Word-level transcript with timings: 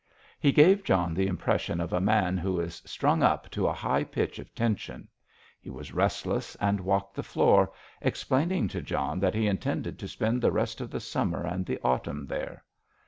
He 0.39 0.51
gave 0.51 0.83
John 0.83 1.13
the 1.13 1.27
impression 1.27 1.79
of 1.79 1.93
a 1.93 2.01
man 2.01 2.35
who 2.35 2.59
is 2.59 2.81
strung 2.87 3.21
up 3.21 3.51
to 3.51 3.67
a 3.67 3.71
high 3.73 4.03
pitch 4.03 4.39
of 4.39 4.51
tension. 4.55 5.07
He 5.61 5.69
was 5.69 5.93
restless 5.93 6.55
and 6.55 6.79
walked 6.79 7.13
the 7.13 7.21
floor, 7.21 7.71
explaining 8.01 8.67
to 8.69 8.81
John 8.81 9.19
that 9.19 9.35
he 9.35 9.45
intended 9.45 9.99
to 9.99 10.07
spend 10.07 10.41
the 10.41 10.51
rest 10.51 10.81
of 10.81 10.89
the 10.89 10.99
summer 10.99 11.43
and 11.45 11.67
the 11.67 11.77
autumn 11.83 12.25
there. 12.25 12.65